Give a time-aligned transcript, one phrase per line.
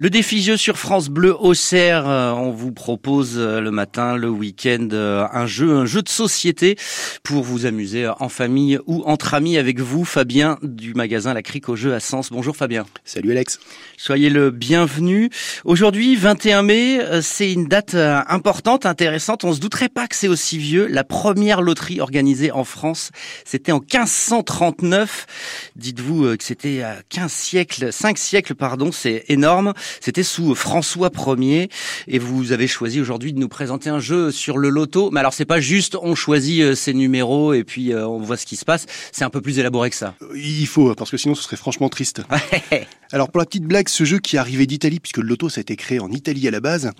[0.00, 4.28] Le défi jeu sur France Bleu Auxerre, euh, on vous propose euh, le matin, le
[4.28, 6.76] week-end, euh, un jeu, un jeu de société
[7.24, 11.68] pour vous amuser en famille ou entre amis avec vous, Fabien du magasin La Crique
[11.68, 12.30] au jeu à Sens.
[12.30, 12.86] Bonjour Fabien.
[13.04, 13.58] Salut Alex.
[13.96, 15.30] Soyez le bienvenu.
[15.64, 19.42] Aujourd'hui, 21 mai, c'est une date importante, intéressante.
[19.42, 20.86] On se douterait pas que c'est aussi vieux.
[20.86, 23.10] La première loterie organisée en France,
[23.44, 25.72] c'était en 1539.
[25.74, 29.74] Dites-vous que c'était 15 siècles, 5 siècles, pardon, c'est énorme.
[30.00, 31.68] C'était sous François Ier
[32.06, 35.10] et vous avez choisi aujourd'hui de nous présenter un jeu sur le loto.
[35.10, 38.36] Mais alors c'est pas juste on choisit ses euh, numéros et puis euh, on voit
[38.36, 38.86] ce qui se passe.
[39.12, 40.14] C'est un peu plus élaboré que ça.
[40.22, 42.22] Euh, il faut parce que sinon ce serait franchement triste.
[43.12, 45.62] alors pour la petite blague, ce jeu qui arrivait d'Italie puisque le loto ça a
[45.62, 46.90] été créé en Italie à la base.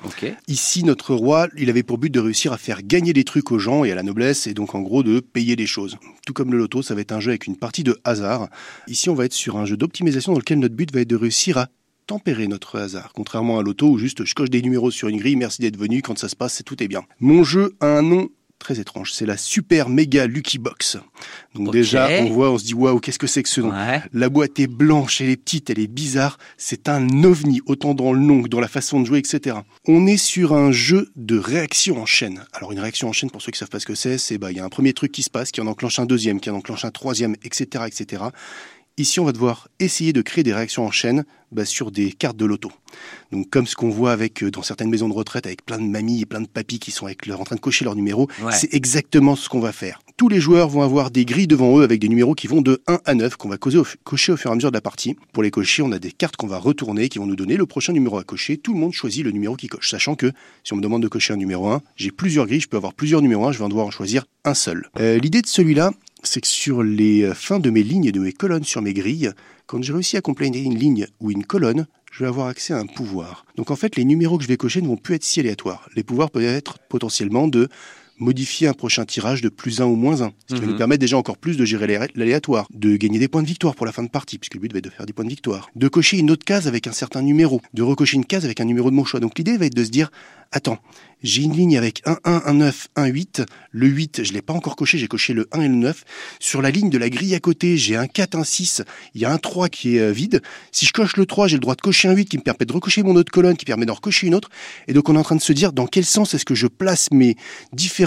[0.47, 3.59] Ici notre roi, il avait pour but de réussir à faire gagner des trucs aux
[3.59, 5.99] gens et à la noblesse et donc en gros de payer des choses.
[6.27, 8.49] Tout comme le loto, ça va être un jeu avec une partie de hasard.
[8.87, 11.17] Ici on va être sur un jeu d'optimisation dans lequel notre but va être de
[11.17, 11.69] réussir à
[12.09, 15.37] tempérer notre hasard, contrairement à l'auto où juste je coche des numéros sur une grille,
[15.37, 17.03] merci d'être venu, quand ça se passe, tout est bien.
[17.21, 20.97] Mon jeu a un nom très étrange, c'est la Super Mega Lucky Box.
[21.55, 23.73] Donc déjà, on voit, on se dit waouh, qu'est-ce que c'est que ce nom
[24.15, 28.13] La boîte est blanche, elle est petite, elle est bizarre, c'est un ovni, autant dans
[28.15, 29.59] le nom que dans la façon de jouer, etc.
[29.87, 32.43] On est sur un jeu de réaction en chaîne.
[32.55, 34.51] Alors une réaction en chaîne, pour ceux qui savent pas ce que c'est, c'est bah
[34.51, 36.49] il y a un premier truc qui se passe, qui en enclenche un deuxième, qui
[36.49, 38.23] en enclenche un troisième, etc., etc.
[38.99, 42.37] Ici, on va devoir essayer de créer des réactions en chaîne bah, sur des cartes
[42.37, 42.73] de loto.
[43.31, 45.85] Donc, comme ce qu'on voit avec euh, dans certaines maisons de retraite, avec plein de
[45.85, 48.29] mamies et plein de papis qui sont avec leur, en train de cocher leur numéro,
[48.51, 50.01] c'est exactement ce qu'on va faire.
[50.17, 52.83] Tous les joueurs vont avoir des grilles devant eux avec des numéros qui vont de
[52.89, 53.85] 1 à 9 qu'on va cocher au
[54.37, 55.17] fur et à mesure de la partie.
[55.33, 57.67] Pour les cocher, on a des cartes qu'on va retourner qui vont nous donner le
[57.67, 58.57] prochain numéro à cocher.
[58.57, 60.33] Tout le monde choisit le numéro qui coche, sachant que
[60.65, 62.95] si on me demande de cocher un numéro 1, j'ai plusieurs grilles, je peux avoir
[62.95, 64.91] plusieurs numéros 1, je vais en devoir en choisir un seul.
[64.99, 65.93] Euh, l'idée de celui-là,
[66.23, 69.31] c'est que sur les euh, fins de mes lignes de mes colonnes sur mes grilles,
[69.67, 72.79] quand j'ai réussi à compléter une ligne ou une colonne, je vais avoir accès à
[72.79, 73.45] un pouvoir.
[73.57, 75.89] Donc en fait, les numéros que je vais cocher ne vont plus être si aléatoires.
[75.95, 77.69] Les pouvoirs peuvent être potentiellement de
[78.19, 80.79] modifier un prochain tirage de plus 1 ou moins 1, ce qui va nous mhm.
[80.79, 83.93] permettre déjà encore plus de gérer l'aléatoire, de gagner des points de victoire pour la
[83.93, 85.89] fin de partie, puisque le but va être de faire des points de victoire, de
[85.89, 88.91] cocher une autre case avec un certain numéro, de recocher une case avec un numéro
[88.91, 89.21] de mon choix.
[89.21, 90.11] Donc l'idée va être de se dire,
[90.53, 90.79] attends,
[91.23, 93.43] j'ai une ligne avec 1, 1, 1, 9, 1, 8.
[93.73, 96.05] Le 8, je l'ai pas encore coché, j'ai coché le 1 et le 9.
[96.39, 98.83] Sur la ligne de la grille à côté, j'ai un 4, un 6,
[99.15, 100.43] il y a un 3 qui est euh, vide.
[100.71, 102.67] Si je coche le 3, j'ai le droit de cocher un 8 qui me permet
[102.67, 104.49] de recocher mon autre colonne, qui permet d'en recocher une autre.
[104.87, 106.67] Et donc on est en train de se dire dans quel sens est-ce que je
[106.67, 107.37] place mes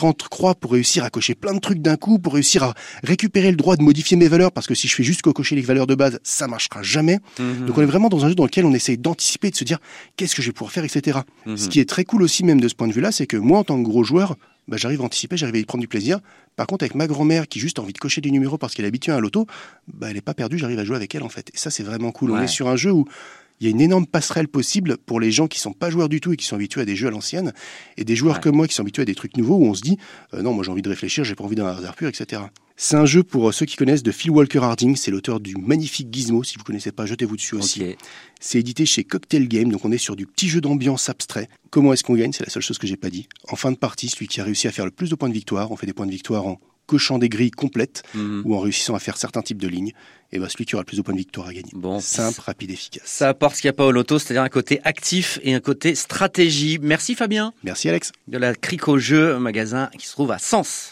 [0.02, 2.74] différentes croix pour réussir à cocher plein de trucs d'un coup, pour réussir à
[3.04, 5.62] récupérer le droit de modifier mes valeurs, parce que si je fais juste cocher les
[5.62, 7.20] valeurs de base, ça marchera jamais.
[7.40, 7.68] Mhm.
[7.68, 9.78] Donc on est vraiment dans un jeu dans lequel on essaye d'anticiper, de se dire
[10.18, 11.20] qu'est-ce que je vais pouvoir faire, etc.
[11.46, 11.58] Mhm.
[11.58, 13.60] Ce qui est très cool aussi même de ce point de vue-là, c'est que moi
[13.60, 14.36] en tant que gros joueur,
[14.68, 16.20] bah, j'arrive à anticiper, j'arrive à y prendre du plaisir.
[16.56, 18.86] Par contre, avec ma grand-mère qui juste a envie de cocher des numéros parce qu'elle
[18.86, 19.46] est habituée à un loto,
[19.88, 21.52] bah, elle n'est pas perdue, j'arrive à jouer avec elle en fait.
[21.54, 22.32] Et ça, c'est vraiment cool.
[22.32, 23.06] On est sur un jeu où
[23.62, 26.20] il y a une énorme passerelle possible pour les gens qui sont pas joueurs du
[26.20, 27.54] tout et qui sont habitués à des jeux à l'ancienne,
[27.96, 29.82] et des joueurs comme moi qui sont habitués à des trucs nouveaux où on se
[29.82, 29.98] dit
[30.34, 32.42] euh, non, moi j'ai envie de réfléchir, j'ai pas envie d'un hasard pur, etc.
[32.76, 35.56] C'est un jeu pour euh, ceux qui connaissent de Phil Walker Harding, c'est l'auteur du
[35.56, 37.84] magnifique Gizmo, si vous connaissez pas, jetez-vous dessus aussi.
[38.40, 41.48] C'est édité chez Cocktail Game, donc on est sur du petit jeu d'ambiance abstrait.
[41.70, 42.34] Comment est-ce qu'on gagne?
[42.34, 43.28] C'est la seule chose que j'ai pas dit.
[43.48, 45.36] En fin de partie, celui qui a réussi à faire le plus de points de
[45.36, 46.60] victoire, on fait des points de victoire en
[46.92, 48.42] cochant des grilles complètes mhm.
[48.44, 49.94] ou en réussissant à faire certains types de lignes,
[50.34, 51.72] et ben celui qui aura le plus de points de victoire à gagner.
[51.74, 53.04] Bon, Simple, rapide, efficace.
[53.06, 55.62] Ça apporte ce qu'il n'y a pas au loto, c'est-à-dire un côté actif et un
[55.62, 56.80] côté stratégie.
[56.82, 57.54] Merci Fabien.
[57.64, 58.12] Merci Alex.
[58.28, 60.90] De la Cric au jeu, un magasin qui se trouve à Sens.